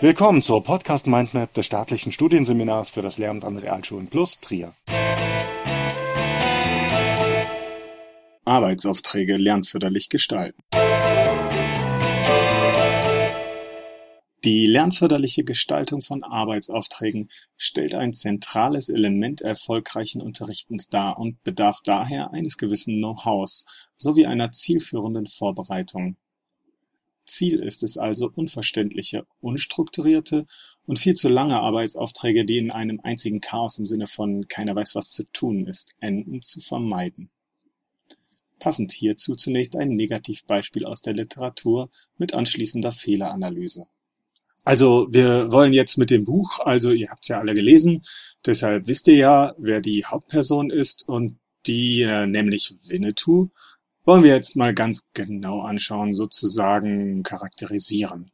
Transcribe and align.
Willkommen 0.00 0.42
zur 0.42 0.62
Podcast 0.62 1.08
Mindmap 1.08 1.52
des 1.54 1.66
staatlichen 1.66 2.12
Studienseminars 2.12 2.88
für 2.88 3.02
das 3.02 3.18
Lehramt 3.18 3.44
an 3.44 3.58
Realschulen 3.58 4.06
Plus 4.06 4.38
Trier. 4.38 4.72
Arbeitsaufträge 8.44 9.36
lernförderlich 9.36 10.08
gestalten. 10.08 10.62
Die 14.44 14.66
lernförderliche 14.68 15.42
Gestaltung 15.42 16.00
von 16.00 16.22
Arbeitsaufträgen 16.22 17.28
stellt 17.56 17.96
ein 17.96 18.12
zentrales 18.12 18.88
Element 18.88 19.40
erfolgreichen 19.40 20.22
Unterrichtens 20.22 20.88
dar 20.88 21.18
und 21.18 21.42
bedarf 21.42 21.80
daher 21.82 22.32
eines 22.32 22.56
gewissen 22.56 22.98
Know-hows 22.98 23.66
sowie 23.96 24.26
einer 24.26 24.52
zielführenden 24.52 25.26
Vorbereitung. 25.26 26.16
Ziel 27.28 27.60
ist 27.60 27.82
es 27.82 27.96
also, 27.96 28.30
unverständliche, 28.34 29.26
unstrukturierte 29.40 30.46
und 30.86 30.98
viel 30.98 31.14
zu 31.14 31.28
lange 31.28 31.60
Arbeitsaufträge, 31.60 32.44
die 32.44 32.58
in 32.58 32.70
einem 32.70 33.00
einzigen 33.02 33.40
Chaos 33.40 33.78
im 33.78 33.86
Sinne 33.86 34.06
von 34.06 34.48
keiner 34.48 34.74
weiß 34.74 34.94
was 34.94 35.10
zu 35.10 35.24
tun 35.32 35.66
ist, 35.66 35.94
enden, 36.00 36.42
zu 36.42 36.60
vermeiden. 36.60 37.30
Passend 38.58 38.92
hierzu 38.92 39.36
zunächst 39.36 39.76
ein 39.76 39.90
Negativbeispiel 39.90 40.84
aus 40.84 41.00
der 41.00 41.14
Literatur 41.14 41.90
mit 42.16 42.34
anschließender 42.34 42.90
Fehleranalyse. 42.90 43.86
Also 44.64 45.06
wir 45.10 45.50
wollen 45.52 45.72
jetzt 45.72 45.96
mit 45.96 46.10
dem 46.10 46.24
Buch, 46.24 46.58
also 46.60 46.90
ihr 46.90 47.10
habt 47.10 47.24
es 47.24 47.28
ja 47.28 47.38
alle 47.38 47.54
gelesen, 47.54 48.04
deshalb 48.44 48.86
wisst 48.86 49.08
ihr 49.08 49.14
ja, 49.14 49.54
wer 49.56 49.80
die 49.80 50.04
Hauptperson 50.04 50.70
ist 50.70 51.08
und 51.08 51.38
die, 51.66 52.02
äh, 52.02 52.26
nämlich 52.26 52.74
Winnetou, 52.86 53.48
wollen 54.08 54.24
wir 54.24 54.34
jetzt 54.34 54.56
mal 54.56 54.72
ganz 54.72 55.06
genau 55.12 55.60
anschauen, 55.60 56.14
sozusagen 56.14 57.22
charakterisieren. 57.22 58.30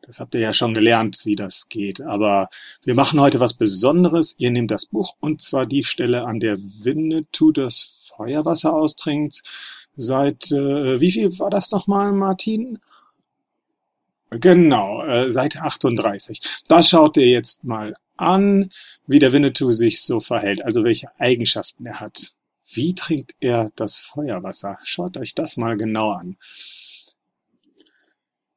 Das 0.00 0.20
habt 0.20 0.34
ihr 0.34 0.40
ja 0.40 0.54
schon 0.54 0.72
gelernt, 0.72 1.20
wie 1.26 1.36
das 1.36 1.68
geht. 1.68 2.00
Aber 2.00 2.48
wir 2.82 2.94
machen 2.94 3.20
heute 3.20 3.38
was 3.38 3.52
Besonderes. 3.52 4.34
Ihr 4.38 4.50
nehmt 4.50 4.70
das 4.70 4.86
Buch 4.86 5.16
und 5.20 5.42
zwar 5.42 5.66
die 5.66 5.84
Stelle, 5.84 6.24
an 6.24 6.40
der 6.40 6.56
Winnetou 6.56 7.52
das 7.52 8.08
Feuerwasser 8.16 8.72
austrinkt. 8.72 9.42
Seit, 9.94 10.50
äh, 10.50 10.98
wie 10.98 11.10
viel 11.10 11.38
war 11.38 11.50
das 11.50 11.72
nochmal, 11.72 12.12
Martin? 12.14 12.78
Genau, 14.30 15.02
äh, 15.02 15.30
Seite 15.30 15.60
38. 15.60 16.40
Da 16.68 16.82
schaut 16.82 17.18
ihr 17.18 17.28
jetzt 17.28 17.64
mal 17.64 17.92
an, 18.16 18.70
wie 19.06 19.18
der 19.18 19.34
Winnetou 19.34 19.72
sich 19.72 20.00
so 20.00 20.20
verhält, 20.20 20.64
also 20.64 20.84
welche 20.84 21.08
Eigenschaften 21.20 21.84
er 21.84 22.00
hat. 22.00 22.32
Wie 22.70 22.94
trinkt 22.94 23.32
er 23.40 23.70
das 23.76 23.96
Feuerwasser? 23.96 24.78
Schaut 24.82 25.16
euch 25.16 25.34
das 25.34 25.56
mal 25.56 25.78
genau 25.78 26.10
an. 26.10 26.36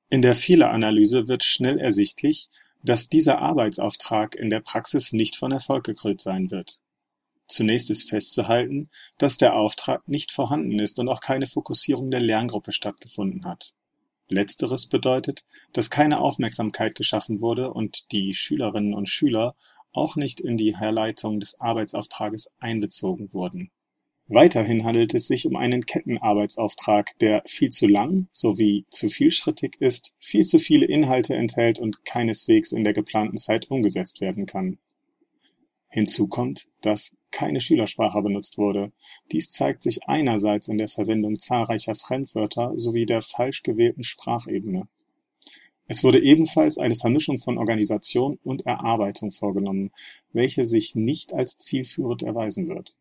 In 0.09 0.21
der 0.21 0.35
Fehleranalyse 0.35 1.29
wird 1.29 1.45
schnell 1.45 1.79
ersichtlich, 1.79 2.49
dass 2.83 3.07
dieser 3.07 3.39
Arbeitsauftrag 3.39 4.35
in 4.35 4.49
der 4.49 4.59
Praxis 4.59 5.13
nicht 5.13 5.37
von 5.37 5.53
Erfolg 5.53 5.85
gekrönt 5.85 6.19
sein 6.19 6.51
wird. 6.51 6.81
Zunächst 7.47 7.89
ist 7.89 8.09
festzuhalten, 8.09 8.89
dass 9.17 9.37
der 9.37 9.55
Auftrag 9.55 10.05
nicht 10.09 10.33
vorhanden 10.33 10.79
ist 10.79 10.99
und 10.99 11.07
auch 11.07 11.21
keine 11.21 11.47
Fokussierung 11.47 12.11
der 12.11 12.19
Lerngruppe 12.19 12.73
stattgefunden 12.73 13.45
hat. 13.45 13.75
Letzteres 14.27 14.87
bedeutet, 14.87 15.45
dass 15.71 15.89
keine 15.89 16.19
Aufmerksamkeit 16.19 16.95
geschaffen 16.95 17.39
wurde 17.39 17.73
und 17.73 18.11
die 18.11 18.33
Schülerinnen 18.33 18.93
und 18.93 19.07
Schüler 19.07 19.55
auch 19.93 20.17
nicht 20.17 20.41
in 20.41 20.57
die 20.57 20.77
Herleitung 20.77 21.39
des 21.39 21.61
Arbeitsauftrages 21.61 22.51
einbezogen 22.59 23.31
wurden 23.31 23.71
Weiterhin 24.33 24.85
handelt 24.85 25.13
es 25.13 25.27
sich 25.27 25.45
um 25.45 25.57
einen 25.57 25.85
Kettenarbeitsauftrag, 25.85 27.19
der 27.19 27.43
viel 27.47 27.69
zu 27.69 27.85
lang 27.85 28.29
sowie 28.31 28.85
zu 28.89 29.09
vielschrittig 29.09 29.75
ist, 29.81 30.15
viel 30.21 30.45
zu 30.45 30.57
viele 30.57 30.85
Inhalte 30.85 31.35
enthält 31.35 31.79
und 31.79 32.05
keineswegs 32.05 32.71
in 32.71 32.85
der 32.85 32.93
geplanten 32.93 33.35
Zeit 33.35 33.69
umgesetzt 33.69 34.21
werden 34.21 34.45
kann. 34.45 34.77
Hinzu 35.89 36.29
kommt, 36.29 36.69
dass 36.79 37.17
keine 37.31 37.59
Schülersprache 37.59 38.21
benutzt 38.21 38.57
wurde. 38.57 38.93
Dies 39.33 39.49
zeigt 39.49 39.83
sich 39.83 40.07
einerseits 40.07 40.69
in 40.69 40.77
der 40.77 40.87
Verwendung 40.87 41.37
zahlreicher 41.37 41.95
Fremdwörter 41.95 42.71
sowie 42.77 43.05
der 43.05 43.21
falsch 43.21 43.63
gewählten 43.63 44.03
Sprachebene. 44.03 44.87
Es 45.87 46.05
wurde 46.05 46.23
ebenfalls 46.23 46.77
eine 46.77 46.95
Vermischung 46.95 47.39
von 47.39 47.57
Organisation 47.57 48.39
und 48.45 48.65
Erarbeitung 48.65 49.33
vorgenommen, 49.33 49.91
welche 50.31 50.63
sich 50.63 50.95
nicht 50.95 51.33
als 51.33 51.57
zielführend 51.57 52.21
erweisen 52.21 52.69
wird 52.69 52.95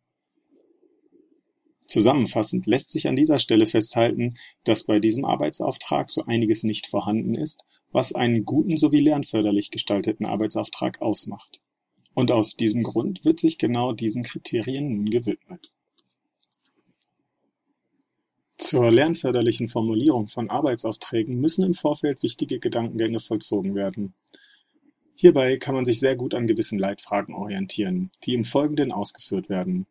Zusammenfassend 1.91 2.67
lässt 2.67 2.91
sich 2.91 3.09
an 3.09 3.17
dieser 3.17 3.41
Stelle 3.41 3.67
festhalten, 3.67 4.37
dass 4.63 4.85
bei 4.85 5.01
diesem 5.01 5.25
Arbeitsauftrag 5.25 6.09
so 6.09 6.23
einiges 6.25 6.63
nicht 6.63 6.87
vorhanden 6.87 7.35
ist, 7.35 7.67
was 7.91 8.15
einen 8.15 8.45
guten 8.45 8.77
sowie 8.77 9.01
lernförderlich 9.01 9.73
gestalteten 9.73 10.25
Arbeitsauftrag 10.25 11.03
ausmacht. 11.03 11.61
Und 12.15 12.31
aus 12.31 12.55
diesem 12.55 12.85
Grund 12.85 13.25
wird 13.25 13.41
sich 13.41 13.59
genau 13.59 13.93
diesen 13.93 14.23
Kriterien 14.23 14.95
nun 14.95 15.07
gewidmet. 15.07 15.73
Zur 18.57 18.93
lernförderlichen 18.93 19.67
Formulierung 19.67 20.29
von 20.29 20.49
Arbeitsaufträgen 20.49 21.41
müssen 21.41 21.65
im 21.65 21.75
Vorfeld 21.75 22.23
wichtige 22.23 22.61
Gedankengänge 22.61 23.19
vollzogen 23.19 23.75
werden. 23.75 24.15
Hierbei 25.17 25.57
kann 25.57 25.75
man 25.75 25.85
sich 25.85 25.99
sehr 25.99 26.15
gut 26.15 26.35
an 26.35 26.47
gewissen 26.47 26.79
Leitfragen 26.79 27.35
orientieren, 27.35 28.11
die 28.23 28.35
im 28.35 28.45
Folgenden 28.45 28.93
ausgeführt 28.93 29.49
werden 29.49 29.89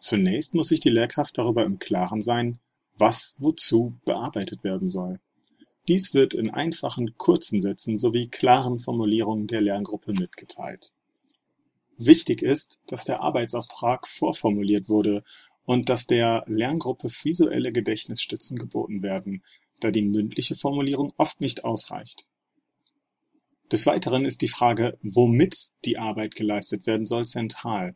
Zunächst 0.00 0.54
muss 0.54 0.68
sich 0.68 0.80
die 0.80 0.88
Lehrkraft 0.88 1.36
darüber 1.36 1.62
im 1.64 1.78
Klaren 1.78 2.22
sein, 2.22 2.58
was 2.96 3.36
wozu 3.38 3.98
bearbeitet 4.06 4.64
werden 4.64 4.88
soll. 4.88 5.20
Dies 5.88 6.14
wird 6.14 6.32
in 6.32 6.50
einfachen, 6.50 7.18
kurzen 7.18 7.60
Sätzen 7.60 7.98
sowie 7.98 8.28
klaren 8.28 8.78
Formulierungen 8.78 9.46
der 9.46 9.60
Lerngruppe 9.60 10.14
mitgeteilt. 10.14 10.92
Wichtig 11.98 12.40
ist, 12.40 12.80
dass 12.86 13.04
der 13.04 13.20
Arbeitsauftrag 13.20 14.08
vorformuliert 14.08 14.88
wurde 14.88 15.22
und 15.66 15.90
dass 15.90 16.06
der 16.06 16.44
Lerngruppe 16.46 17.10
visuelle 17.22 17.70
Gedächtnisstützen 17.70 18.58
geboten 18.58 19.02
werden, 19.02 19.42
da 19.80 19.90
die 19.90 20.02
mündliche 20.02 20.54
Formulierung 20.54 21.12
oft 21.18 21.42
nicht 21.42 21.64
ausreicht. 21.64 22.24
Des 23.70 23.84
Weiteren 23.84 24.24
ist 24.24 24.40
die 24.40 24.48
Frage, 24.48 24.98
womit 25.02 25.72
die 25.84 25.98
Arbeit 25.98 26.34
geleistet 26.34 26.86
werden 26.86 27.04
soll, 27.04 27.24
zentral. 27.24 27.94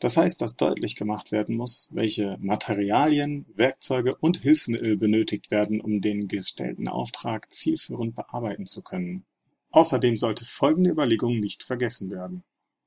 Das 0.00 0.16
heißt, 0.16 0.40
dass 0.40 0.56
deutlich 0.56 0.96
gemacht 0.96 1.30
werden 1.30 1.56
muss, 1.56 1.90
welche 1.92 2.38
Materialien, 2.40 3.44
Werkzeuge 3.54 4.16
und 4.16 4.38
Hilfsmittel 4.38 4.96
benötigt 4.96 5.50
werden, 5.50 5.80
um 5.80 6.00
den 6.00 6.26
gestellten 6.26 6.88
Auftrag 6.88 7.52
zielführend 7.52 8.14
bearbeiten 8.14 8.64
zu 8.64 8.82
können. 8.82 9.24
Außerdem 9.70 10.16
sollte 10.16 10.46
folgende 10.46 10.90
Überlegung 10.90 11.38
nicht 11.38 11.62
vergessen 11.62 12.10
werden. 12.10 12.42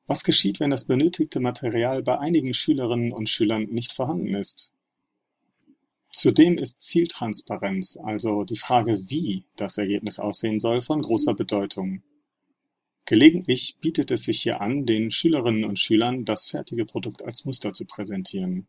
Was 0.08 0.24
geschieht, 0.24 0.60
wenn 0.60 0.72
das 0.72 0.86
benötigte 0.86 1.40
Material 1.40 2.02
bei 2.02 2.18
einigen 2.18 2.54
Schülerinnen 2.54 3.14
und 3.14 3.30
Schülern 3.30 3.66
nicht 3.66 3.94
vorhanden 3.94 4.34
ist? 4.34 4.74
Zudem 6.12 6.58
ist 6.58 6.82
Zieltransparenz, 6.82 7.98
also 8.04 8.44
die 8.44 8.58
Frage, 8.58 9.04
wie 9.08 9.46
das 9.56 9.78
Ergebnis 9.78 10.18
aussehen 10.20 10.60
soll, 10.60 10.82
von 10.82 11.02
großer 11.02 11.36
Bedeutung. 11.36 12.02
Gelegentlich 13.06 13.78
bietet 13.82 14.12
es 14.12 14.24
sich 14.24 14.42
hier 14.42 14.62
an, 14.62 14.86
den 14.86 15.12
Schülerinnen 15.12 15.66
und 15.66 15.78
Schülern 15.78 16.24
das 16.24 16.46
fertige 16.46 16.86
Produkt 16.86 17.22
als 17.22 17.44
Muster 17.44 17.74
zu 17.74 17.86
präsentieren. 17.86 18.68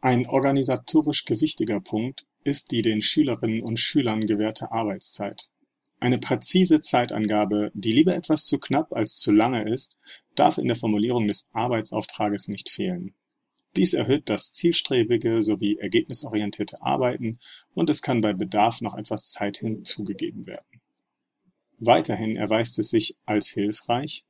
Ein 0.00 0.26
organisatorisch 0.26 1.24
gewichtiger 1.24 1.80
Punkt 1.80 2.24
ist 2.44 2.70
die 2.70 2.82
den 2.82 3.00
Schülerinnen 3.00 3.62
und 3.62 3.78
Schülern 3.78 4.26
gewährte 4.26 4.70
Arbeitszeit. 4.70 5.50
Eine 5.98 6.18
präzise 6.18 6.80
Zeitangabe, 6.80 7.72
die 7.74 7.92
lieber 7.92 8.14
etwas 8.14 8.44
zu 8.44 8.58
knapp 8.58 8.92
als 8.92 9.16
zu 9.16 9.32
lange 9.32 9.62
ist, 9.62 9.98
darf 10.34 10.58
in 10.58 10.66
der 10.66 10.76
Formulierung 10.76 11.26
des 11.26 11.48
Arbeitsauftrages 11.52 12.48
nicht 12.48 12.70
fehlen. 12.70 13.14
Dies 13.76 13.92
erhöht 13.92 14.28
das 14.28 14.52
zielstrebige 14.52 15.42
sowie 15.42 15.78
ergebnisorientierte 15.78 16.82
Arbeiten 16.82 17.38
und 17.74 17.88
es 17.90 18.02
kann 18.02 18.20
bei 18.20 18.34
Bedarf 18.34 18.80
noch 18.80 18.96
etwas 18.96 19.26
Zeit 19.26 19.56
hinzugegeben 19.58 20.46
werden. 20.46 20.71
Weiterhin 21.84 22.36
erweist 22.36 22.78
es 22.78 22.90
sich 22.90 23.16
als 23.26 23.48
hilfreich, 23.48 24.24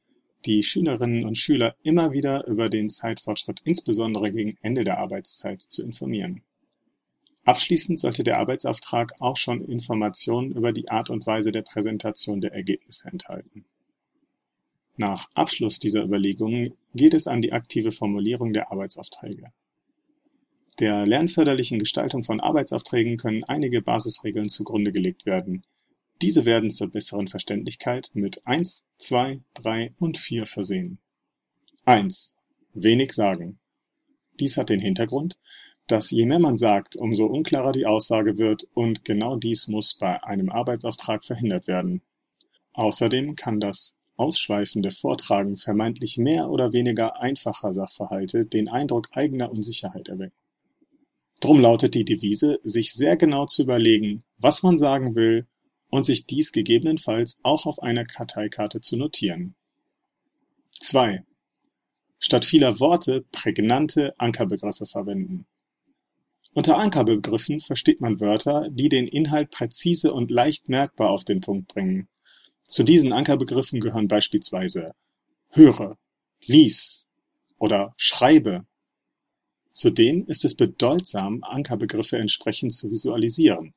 die 0.46 0.62
Schülerinnen 0.62 1.26
und 1.26 1.36
Schüler 1.36 1.76
immer 1.82 2.14
wieder 2.14 2.46
über 2.46 2.70
den 2.70 2.88
Zeitfortschritt 2.88 3.60
insbesondere 3.64 4.32
gegen 4.32 4.56
Ende 4.62 4.84
der 4.84 4.96
Arbeitszeit 4.96 5.60
zu 5.60 5.82
informieren. 5.82 6.40
Abschließend 7.44 8.00
sollte 8.00 8.24
der 8.24 8.38
Arbeitsauftrag 8.38 9.12
auch 9.20 9.36
schon 9.36 9.62
Informationen 9.66 10.52
über 10.52 10.72
die 10.72 10.88
Art 10.88 11.10
und 11.10 11.26
Weise 11.26 11.52
der 11.52 11.60
Präsentation 11.60 12.40
der 12.40 12.54
Ergebnisse 12.54 13.10
enthalten. 13.10 13.66
Nach 14.96 15.28
Abschluss 15.34 15.78
dieser 15.78 16.04
Überlegungen 16.04 16.72
geht 16.94 17.12
es 17.12 17.26
an 17.26 17.42
die 17.42 17.52
aktive 17.52 17.92
Formulierung 17.92 18.54
der 18.54 18.72
Arbeitsaufträge. 18.72 19.44
Der 20.78 21.06
lernförderlichen 21.06 21.78
Gestaltung 21.78 22.24
von 22.24 22.40
Arbeitsaufträgen 22.40 23.18
können 23.18 23.44
einige 23.44 23.82
Basisregeln 23.82 24.48
zugrunde 24.48 24.90
gelegt 24.90 25.26
werden, 25.26 25.64
diese 26.22 26.44
werden 26.44 26.70
zur 26.70 26.88
besseren 26.88 27.26
Verständlichkeit 27.26 28.10
mit 28.14 28.46
eins, 28.46 28.86
zwei, 28.96 29.40
drei 29.54 29.92
und 29.98 30.16
vier 30.16 30.46
versehen. 30.46 30.98
1. 31.84 32.36
Wenig 32.74 33.12
sagen. 33.12 33.58
Dies 34.38 34.56
hat 34.56 34.70
den 34.70 34.78
Hintergrund, 34.78 35.36
dass 35.88 36.12
je 36.12 36.24
mehr 36.24 36.38
man 36.38 36.56
sagt, 36.56 36.94
umso 36.94 37.26
unklarer 37.26 37.72
die 37.72 37.86
Aussage 37.86 38.38
wird 38.38 38.68
und 38.72 39.04
genau 39.04 39.34
dies 39.36 39.66
muss 39.66 39.98
bei 39.98 40.22
einem 40.22 40.48
Arbeitsauftrag 40.48 41.24
verhindert 41.24 41.66
werden. 41.66 42.02
Außerdem 42.72 43.34
kann 43.34 43.58
das 43.58 43.96
ausschweifende 44.16 44.92
Vortragen 44.92 45.56
vermeintlich 45.56 46.18
mehr 46.18 46.50
oder 46.50 46.72
weniger 46.72 47.20
einfacher 47.20 47.74
Sachverhalte 47.74 48.46
den 48.46 48.68
Eindruck 48.68 49.08
eigener 49.10 49.50
Unsicherheit 49.50 50.08
erwecken. 50.08 50.36
Drum 51.40 51.60
lautet 51.60 51.94
die 51.94 52.04
Devise, 52.04 52.60
sich 52.62 52.92
sehr 52.92 53.16
genau 53.16 53.46
zu 53.46 53.62
überlegen, 53.62 54.22
was 54.38 54.62
man 54.62 54.78
sagen 54.78 55.16
will 55.16 55.48
und 55.92 56.04
sich 56.04 56.26
dies 56.26 56.52
gegebenenfalls 56.52 57.36
auch 57.42 57.66
auf 57.66 57.82
einer 57.82 58.06
Karteikarte 58.06 58.80
zu 58.80 58.96
notieren. 58.96 59.54
2. 60.80 61.22
Statt 62.18 62.46
vieler 62.46 62.80
Worte 62.80 63.26
prägnante 63.30 64.18
Ankerbegriffe 64.18 64.86
verwenden. 64.86 65.46
Unter 66.54 66.78
Ankerbegriffen 66.78 67.60
versteht 67.60 68.00
man 68.00 68.20
Wörter, 68.20 68.70
die 68.70 68.88
den 68.88 69.06
Inhalt 69.06 69.50
präzise 69.50 70.14
und 70.14 70.30
leicht 70.30 70.70
merkbar 70.70 71.10
auf 71.10 71.24
den 71.24 71.42
Punkt 71.42 71.68
bringen. 71.68 72.08
Zu 72.66 72.84
diesen 72.84 73.12
Ankerbegriffen 73.12 73.78
gehören 73.78 74.08
beispielsweise 74.08 74.86
höre, 75.50 75.98
lies 76.40 77.08
oder 77.58 77.92
schreibe. 77.98 78.64
Zudem 79.72 80.24
ist 80.26 80.46
es 80.46 80.56
bedeutsam, 80.56 81.42
Ankerbegriffe 81.42 82.16
entsprechend 82.16 82.72
zu 82.72 82.90
visualisieren. 82.90 83.74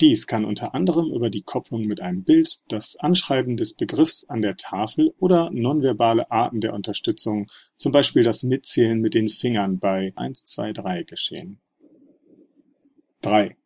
Dies 0.00 0.26
kann 0.26 0.44
unter 0.44 0.74
anderem 0.74 1.10
über 1.10 1.30
die 1.30 1.42
Kopplung 1.42 1.86
mit 1.86 2.02
einem 2.02 2.22
Bild, 2.22 2.58
das 2.68 2.96
Anschreiben 2.96 3.56
des 3.56 3.72
Begriffs 3.74 4.24
an 4.24 4.42
der 4.42 4.56
Tafel 4.56 5.14
oder 5.18 5.50
nonverbale 5.50 6.30
Arten 6.30 6.60
der 6.60 6.74
Unterstützung, 6.74 7.50
zum 7.76 7.92
Beispiel 7.92 8.22
das 8.22 8.42
Mitzählen 8.42 9.00
mit 9.00 9.14
den 9.14 9.30
Fingern 9.30 9.78
bei 9.78 10.12
1, 10.16 10.44
2, 10.44 10.74
3 10.74 11.02
geschehen. 11.04 11.60
3. 13.22 13.56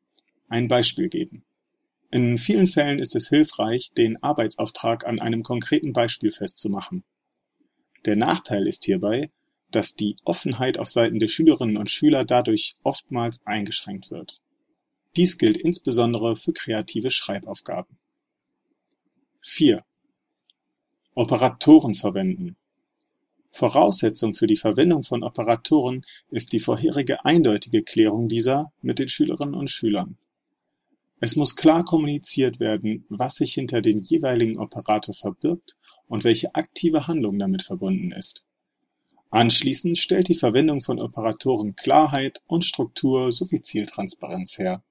Ein 0.49 0.69
Beispiel 0.69 1.09
geben. 1.09 1.45
In 2.13 2.39
vielen 2.39 2.69
Fällen 2.69 3.01
ist 3.01 3.17
es 3.17 3.29
hilfreich, 3.29 3.91
den 3.97 4.23
Arbeitsauftrag 4.23 5.07
an 5.07 5.19
einem 5.19 5.43
konkreten 5.43 5.93
Beispiel 5.93 6.31
festzumachen. 6.31 7.03
Der 8.05 8.15
Nachteil 8.15 8.69
ist 8.69 8.85
hierbei, 8.85 9.31
dass 9.73 9.95
die 9.95 10.17
Offenheit 10.25 10.79
auf 10.79 10.89
Seiten 10.89 11.19
der 11.19 11.29
Schülerinnen 11.29 11.77
und 11.77 11.91
Schüler 11.91 12.25
dadurch 12.25 12.77
oftmals 12.83 13.45
eingeschränkt 13.47 14.11
wird. 14.11 14.41
Dies 15.17 15.39
gilt 15.39 15.57
insbesondere 15.57 16.37
für 16.37 16.53
kreative 16.53 17.11
Schreibaufgaben. 17.11 17.99
4. 19.41 19.85
Operatoren 21.15 21.95
verwenden. 21.95 22.57
Voraussetzung 23.51 24.35
für 24.35 24.47
die 24.47 24.57
Verwendung 24.57 25.03
von 25.03 25.25
Operatoren 25.25 26.03
ist 26.31 26.53
die 26.53 26.61
vorherige 26.61 27.25
eindeutige 27.25 27.83
Klärung 27.83 28.29
dieser 28.29 28.73
mit 28.83 29.01
den 29.01 29.09
Schülerinnen 29.09 29.57
und 29.57 29.69
Schülern. 29.69 30.17
Es 31.19 31.35
muss 31.35 31.57
klar 31.57 31.85
kommuniziert 31.85 32.61
werden, 32.61 33.05
was 33.09 33.35
sich 33.35 33.55
hinter 33.55 33.83
dem 33.83 34.03
jeweiligen 34.03 34.59
Operator 34.59 35.15
verbirgt 35.15 35.77
und 36.07 36.23
welche 36.23 36.55
aktive 36.55 37.09
Handlung 37.09 37.39
damit 37.39 37.63
verbunden 37.63 38.13
ist. 38.13 38.45
Anschließend 39.31 39.99
stellt 39.99 40.29
die 40.29 40.35
Verwendung 40.37 40.81
von 40.81 41.01
Operatoren 41.01 41.75
Klarheit 41.75 42.43
und 42.47 42.65
Struktur 42.65 43.33
sowie 43.33 43.61
Zieltransparenz 43.61 44.59
her. 44.59 44.83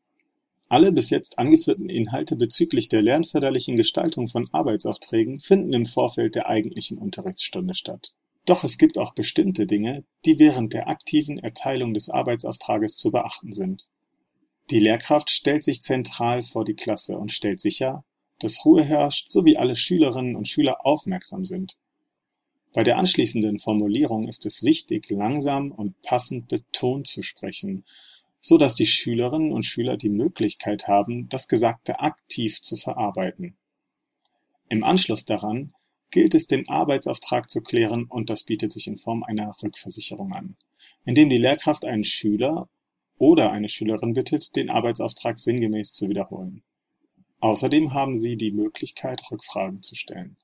Alle 0.69 0.91
bis 0.91 1.09
jetzt 1.09 1.39
angeführten 1.39 1.89
Inhalte 1.89 2.35
bezüglich 2.35 2.89
der 2.89 3.01
lernförderlichen 3.01 3.75
Gestaltung 3.75 4.27
von 4.27 4.47
Arbeitsaufträgen 4.51 5.39
finden 5.39 5.73
im 5.73 5.87
Vorfeld 5.87 6.35
der 6.35 6.47
eigentlichen 6.47 6.99
Unterrichtsstunde 6.99 7.73
statt. 7.73 8.13
Doch 8.45 8.63
es 8.63 8.77
gibt 8.77 8.99
auch 8.99 9.15
bestimmte 9.15 9.65
Dinge, 9.65 10.05
die 10.25 10.37
während 10.37 10.73
der 10.73 10.87
aktiven 10.87 11.39
Erteilung 11.39 11.95
des 11.95 12.09
Arbeitsauftrages 12.09 12.97
zu 12.97 13.11
beachten 13.11 13.51
sind. 13.51 13.89
Die 14.69 14.79
Lehrkraft 14.79 15.31
stellt 15.31 15.63
sich 15.63 15.81
zentral 15.81 16.43
vor 16.43 16.65
die 16.65 16.75
Klasse 16.75 17.17
und 17.17 17.31
stellt 17.31 17.59
sicher, 17.59 18.05
dass 18.37 18.63
Ruhe 18.63 18.83
herrscht 18.83 19.31
sowie 19.31 19.57
alle 19.57 19.75
Schülerinnen 19.75 20.35
und 20.35 20.47
Schüler 20.47 20.85
aufmerksam 20.85 21.45
sind. 21.45 21.77
Bei 22.73 22.83
der 22.83 22.99
anschließenden 22.99 23.57
Formulierung 23.57 24.27
ist 24.27 24.45
es 24.45 24.61
wichtig, 24.61 25.09
langsam 25.09 25.71
und 25.71 25.99
passend 26.03 26.47
betont 26.47 27.07
zu 27.07 27.23
sprechen, 27.23 27.83
so 28.41 28.57
dass 28.57 28.73
die 28.73 28.85
Schülerinnen 28.85 29.51
und 29.51 29.63
Schüler 29.63 29.97
die 29.97 30.09
Möglichkeit 30.09 30.87
haben, 30.87 31.27
das 31.29 31.47
Gesagte 31.47 31.99
aktiv 31.99 32.61
zu 32.61 32.77
verarbeiten. 32.77 33.57
Im 34.69 34.83
Anschluss 34.83 35.25
daran 35.25 35.73
gilt 36.11 36.33
es, 36.33 36.47
den 36.47 36.67
Arbeitsauftrag 36.69 37.49
zu 37.49 37.61
klären 37.61 38.05
und 38.05 38.29
das 38.29 38.43
bietet 38.43 38.71
sich 38.71 38.87
in 38.87 38.97
Form 38.97 39.23
einer 39.23 39.53
Rückversicherung 39.61 40.31
an, 40.33 40.55
indem 41.05 41.29
die 41.29 41.37
Lehrkraft 41.37 41.85
einen 41.85 42.03
Schüler 42.03 42.69
oder 43.17 43.51
eine 43.51 43.69
Schülerin 43.69 44.13
bittet, 44.13 44.55
den 44.55 44.69
Arbeitsauftrag 44.69 45.37
sinngemäß 45.37 45.93
zu 45.93 46.09
wiederholen. 46.09 46.63
Außerdem 47.41 47.93
haben 47.93 48.17
Sie 48.17 48.37
die 48.37 48.51
Möglichkeit, 48.51 49.21
Rückfragen 49.31 49.81
zu 49.81 49.95
stellen. 49.95 50.37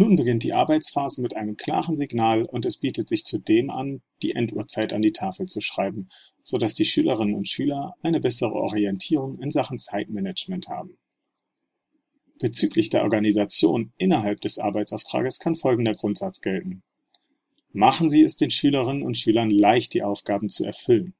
Nun 0.00 0.14
beginnt 0.14 0.44
die 0.44 0.52
Arbeitsphase 0.52 1.20
mit 1.20 1.34
einem 1.34 1.56
klaren 1.56 1.98
Signal 1.98 2.44
und 2.44 2.64
es 2.64 2.76
bietet 2.76 3.08
sich 3.08 3.24
zudem 3.24 3.68
an, 3.68 4.00
die 4.22 4.30
Enduhrzeit 4.30 4.92
an 4.92 5.02
die 5.02 5.10
Tafel 5.10 5.46
zu 5.46 5.60
schreiben, 5.60 6.08
so 6.40 6.56
dass 6.56 6.74
die 6.74 6.84
Schülerinnen 6.84 7.34
und 7.34 7.48
Schüler 7.48 7.94
eine 8.00 8.20
bessere 8.20 8.52
Orientierung 8.52 9.40
in 9.40 9.50
Sachen 9.50 9.76
Zeitmanagement 9.76 10.68
haben. 10.68 10.98
Bezüglich 12.38 12.90
der 12.90 13.02
Organisation 13.02 13.92
innerhalb 13.98 14.40
des 14.40 14.60
Arbeitsauftrages 14.60 15.40
kann 15.40 15.56
folgender 15.56 15.96
Grundsatz 15.96 16.42
gelten. 16.42 16.84
Machen 17.72 18.08
Sie 18.08 18.22
es 18.22 18.36
den 18.36 18.50
Schülerinnen 18.50 19.02
und 19.02 19.18
Schülern 19.18 19.50
leicht, 19.50 19.94
die 19.94 20.04
Aufgaben 20.04 20.48
zu 20.48 20.64
erfüllen. 20.64 21.14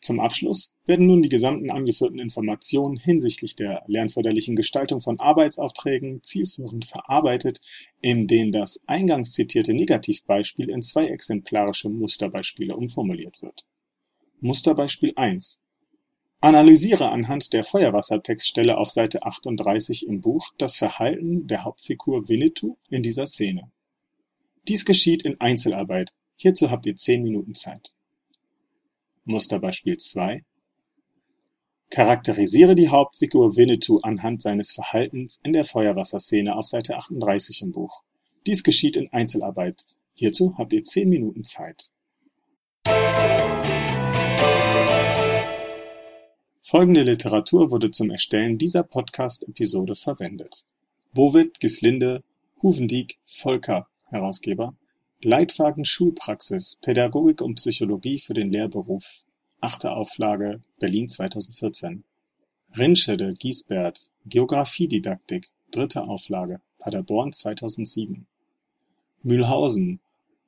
Zum 0.00 0.20
Abschluss 0.20 0.74
werden 0.86 1.06
nun 1.06 1.22
die 1.22 1.28
gesamten 1.28 1.70
angeführten 1.70 2.18
Informationen 2.18 2.96
hinsichtlich 2.96 3.56
der 3.56 3.82
lernförderlichen 3.86 4.54
Gestaltung 4.54 5.00
von 5.00 5.18
Arbeitsaufträgen 5.18 6.22
zielführend 6.22 6.84
verarbeitet, 6.84 7.60
in 8.00 8.26
denen 8.26 8.52
das 8.52 8.84
eingangs 8.86 9.32
zitierte 9.32 9.74
Negativbeispiel 9.74 10.70
in 10.70 10.82
zwei 10.82 11.06
exemplarische 11.06 11.88
Musterbeispiele 11.88 12.76
umformuliert 12.76 13.42
wird. 13.42 13.66
Musterbeispiel 14.40 15.12
1 15.16 15.60
Analysiere 16.40 17.10
anhand 17.10 17.52
der 17.52 17.64
Feuerwassertextstelle 17.64 18.78
auf 18.78 18.90
Seite 18.90 19.24
38 19.24 20.06
im 20.06 20.20
Buch 20.20 20.52
das 20.56 20.76
Verhalten 20.76 21.48
der 21.48 21.64
Hauptfigur 21.64 22.28
Winnetou 22.28 22.76
in 22.88 23.02
dieser 23.02 23.26
Szene. 23.26 23.72
Dies 24.68 24.84
geschieht 24.84 25.24
in 25.24 25.40
Einzelarbeit. 25.40 26.14
Hierzu 26.36 26.70
habt 26.70 26.86
ihr 26.86 26.94
zehn 26.94 27.24
Minuten 27.24 27.54
Zeit. 27.54 27.94
Musterbeispiel 29.28 29.98
2 29.98 30.42
Charakterisiere 31.90 32.74
die 32.74 32.88
Hauptfigur 32.88 33.58
Winnetou 33.58 33.98
anhand 34.02 34.40
seines 34.40 34.72
Verhaltens 34.72 35.38
in 35.42 35.52
der 35.52 35.66
Feuerwasserszene 35.66 36.56
auf 36.56 36.64
Seite 36.64 36.96
38 36.96 37.60
im 37.60 37.72
Buch. 37.72 38.04
Dies 38.46 38.62
geschieht 38.62 38.96
in 38.96 39.12
Einzelarbeit. 39.12 39.84
Hierzu 40.14 40.54
habt 40.56 40.72
ihr 40.72 40.82
10 40.82 41.10
Minuten 41.10 41.44
Zeit. 41.44 41.90
Folgende 46.62 47.02
Literatur 47.02 47.70
wurde 47.70 47.90
zum 47.90 48.08
Erstellen 48.08 48.56
dieser 48.56 48.82
Podcast-Episode 48.82 49.94
verwendet. 49.94 50.64
Bovid, 51.12 51.60
Gislinde, 51.60 52.22
Huvendieck, 52.62 53.18
Volker, 53.26 53.88
Herausgeber 54.08 54.74
Leitfaden 55.20 55.84
Schulpraxis 55.84 56.76
Pädagogik 56.76 57.40
und 57.42 57.56
Psychologie 57.56 58.20
für 58.20 58.34
den 58.34 58.52
Lehrberuf. 58.52 59.24
(achte 59.60 59.90
Auflage, 59.90 60.62
Berlin 60.78 61.08
2014) 61.08 62.04
Rinschede, 62.76 63.34
Giesbert 63.34 64.12
Geographiedidaktik 64.26 65.50
(dritte 65.72 66.02
Auflage, 66.04 66.60
Paderborn 66.78 67.32
2007) 67.32 68.28
Mühlhausen, 69.24 69.98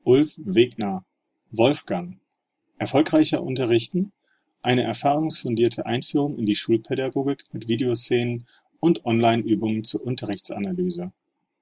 Ulf 0.04 0.34
Wegner, 0.36 1.04
Wolfgang. 1.50 2.20
Erfolgreicher 2.78 3.42
Unterrichten: 3.42 4.12
Eine 4.62 4.84
erfahrungsfundierte 4.84 5.84
Einführung 5.84 6.38
in 6.38 6.46
die 6.46 6.54
Schulpädagogik 6.54 7.42
mit 7.50 7.66
Videoszenen 7.66 8.46
und 8.78 9.04
Online-Übungen 9.04 9.82
zur 9.82 10.06
Unterrichtsanalyse. 10.06 11.12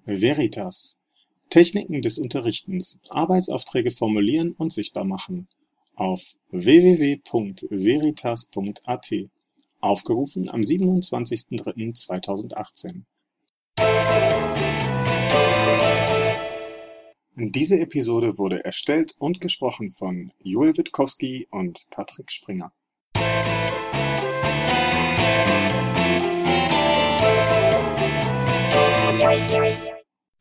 Veritas. 0.05 0.99
Techniken 1.49 2.03
des 2.03 2.19
Unterrichtens. 2.19 3.01
Arbeitsaufträge 3.09 3.91
formulieren 3.91 4.53
und 4.53 4.71
sichtbar 4.73 5.05
machen 5.05 5.49
auf 5.95 6.37
www.veritas.at 6.51 9.11
aufgerufen 9.81 10.51
am 10.51 10.61
27.03.2018 10.61 13.05
Diese 17.35 17.79
Episode 17.79 18.37
wurde 18.37 18.63
erstellt 18.63 19.15
und 19.19 19.41
gesprochen 19.41 19.91
von 19.91 20.33
Joel 20.43 20.77
Witkowski 20.77 21.49
und 21.51 21.87
Patrick 21.89 22.31
Springer. 22.31 22.73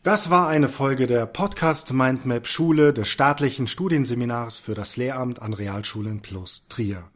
Das 0.03 0.29
war 0.29 0.49
eine 0.49 0.67
Folge 0.67 1.07
der 1.07 1.27
Podcast 1.27 1.93
Mindmap 1.93 2.45
Schule 2.45 2.91
des 2.91 3.07
staatlichen 3.07 3.67
Studienseminars 3.67 4.57
für 4.57 4.73
das 4.73 4.97
Lehramt 4.97 5.41
an 5.41 5.53
Realschulen 5.53 6.21
plus 6.21 6.65
Trier. 6.67 7.09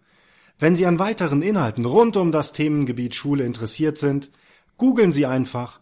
Wenn 0.58 0.78
Sie 0.78 0.86
an 0.86 1.00
weiteren 1.00 1.42
Inhalten 1.42 1.84
rund 1.84 2.16
um 2.16 2.32
das 2.32 2.54
Themengebiet 2.54 3.14
Schule 3.14 3.44
interessiert 3.44 3.98
sind, 3.98 4.32
googeln 4.78 5.12
Sie 5.12 5.26
einfach 5.26 5.82